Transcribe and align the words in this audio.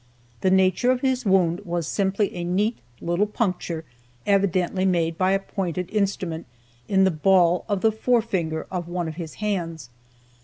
The 0.39 0.49
nature 0.49 0.89
of 0.89 1.01
his 1.01 1.27
wound 1.27 1.59
was 1.59 1.85
simply 1.85 2.33
a 2.33 2.43
neat 2.43 2.79
little 3.01 3.27
puncture, 3.27 3.85
evidently 4.25 4.83
made 4.83 5.15
by 5.15 5.33
a 5.33 5.39
pointed 5.39 5.91
instrument, 5.91 6.47
in 6.87 7.03
the 7.03 7.11
ball 7.11 7.65
of 7.69 7.81
the 7.81 7.91
forefinger 7.91 8.65
of 8.71 8.87
one 8.87 9.07
of 9.07 9.17
his 9.17 9.35
hands. 9.35 9.91